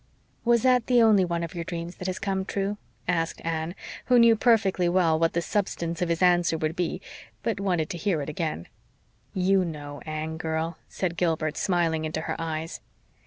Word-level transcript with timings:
"Was 0.43 0.63
that 0.63 0.87
the 0.87 0.99
only 1.03 1.23
one 1.23 1.43
of 1.43 1.53
your 1.53 1.63
dreams 1.63 1.97
that 1.97 2.07
has 2.07 2.17
come 2.17 2.43
true?" 2.43 2.79
asked 3.07 3.39
Anne, 3.45 3.75
who 4.05 4.17
knew 4.17 4.35
perfectly 4.35 4.89
well 4.89 5.19
what 5.19 5.33
the 5.33 5.43
substance 5.43 6.01
of 6.01 6.09
his 6.09 6.23
answer 6.23 6.57
would 6.57 6.75
be, 6.75 6.99
but 7.43 7.59
wanted 7.59 7.87
to 7.91 7.99
hear 7.99 8.19
it 8.23 8.27
again. 8.27 8.67
"YOU 9.35 9.63
know, 9.63 10.01
Anne 10.07 10.37
girl," 10.37 10.79
said 10.89 11.17
Gilbert, 11.17 11.55
smiling 11.55 12.03
into 12.03 12.21
her 12.21 12.35
eyes. 12.39 12.81